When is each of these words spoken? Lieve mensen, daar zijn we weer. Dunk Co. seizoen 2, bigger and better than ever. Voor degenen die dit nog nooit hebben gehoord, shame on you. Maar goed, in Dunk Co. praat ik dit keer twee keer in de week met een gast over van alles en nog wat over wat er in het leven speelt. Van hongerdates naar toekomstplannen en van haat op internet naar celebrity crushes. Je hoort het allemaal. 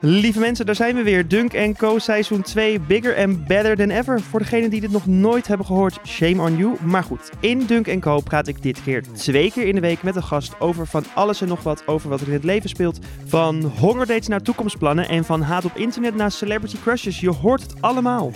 Lieve 0.00 0.38
mensen, 0.38 0.66
daar 0.66 0.74
zijn 0.74 0.94
we 0.94 1.02
weer. 1.02 1.28
Dunk 1.28 1.76
Co. 1.76 1.98
seizoen 1.98 2.42
2, 2.42 2.80
bigger 2.80 3.16
and 3.16 3.46
better 3.46 3.76
than 3.76 3.90
ever. 3.90 4.20
Voor 4.20 4.40
degenen 4.40 4.70
die 4.70 4.80
dit 4.80 4.90
nog 4.90 5.06
nooit 5.06 5.46
hebben 5.46 5.66
gehoord, 5.66 5.98
shame 6.06 6.42
on 6.42 6.56
you. 6.56 6.76
Maar 6.84 7.04
goed, 7.04 7.30
in 7.40 7.66
Dunk 7.66 8.00
Co. 8.00 8.20
praat 8.20 8.48
ik 8.48 8.62
dit 8.62 8.82
keer 8.82 9.02
twee 9.12 9.52
keer 9.52 9.66
in 9.66 9.74
de 9.74 9.80
week 9.80 10.02
met 10.02 10.16
een 10.16 10.22
gast 10.22 10.60
over 10.60 10.86
van 10.86 11.04
alles 11.14 11.40
en 11.40 11.48
nog 11.48 11.62
wat 11.62 11.86
over 11.86 12.08
wat 12.08 12.20
er 12.20 12.26
in 12.26 12.32
het 12.32 12.44
leven 12.44 12.68
speelt. 12.68 12.98
Van 13.26 13.62
hongerdates 13.62 14.28
naar 14.28 14.42
toekomstplannen 14.42 15.08
en 15.08 15.24
van 15.24 15.42
haat 15.42 15.64
op 15.64 15.76
internet 15.76 16.14
naar 16.14 16.30
celebrity 16.30 16.76
crushes. 16.82 17.20
Je 17.20 17.30
hoort 17.30 17.62
het 17.62 17.74
allemaal. 17.80 18.32